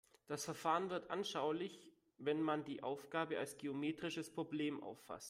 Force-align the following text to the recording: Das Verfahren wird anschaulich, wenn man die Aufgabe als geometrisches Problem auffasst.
Das 0.25 0.45
Verfahren 0.45 0.89
wird 0.89 1.11
anschaulich, 1.11 1.87
wenn 2.17 2.41
man 2.41 2.63
die 2.65 2.81
Aufgabe 2.81 3.37
als 3.37 3.59
geometrisches 3.59 4.31
Problem 4.31 4.81
auffasst. 4.81 5.19